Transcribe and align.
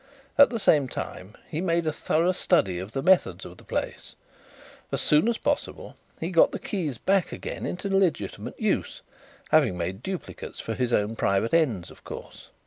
At 0.35 0.49
the 0.49 0.57
same 0.57 0.87
time 0.87 1.35
he 1.47 1.61
made 1.61 1.85
a 1.85 1.93
thorough 1.93 2.31
study 2.31 2.79
of 2.79 2.93
the 2.93 3.03
methods 3.03 3.45
of 3.45 3.57
the 3.57 3.63
place. 3.63 4.15
As 4.91 4.99
soon 4.99 5.27
as 5.27 5.37
possible 5.37 5.95
he 6.19 6.31
got 6.31 6.51
the 6.51 6.57
keys 6.57 6.97
back 6.97 7.31
again 7.31 7.67
into 7.67 7.87
legitimate 7.87 8.59
use, 8.59 9.03
having 9.51 9.77
made 9.77 10.01
duplicates 10.01 10.59
for 10.59 10.73
his 10.73 10.91
own 10.91 11.15
private 11.15 11.53
ends, 11.53 11.91
of 11.91 12.03
course. 12.03 12.49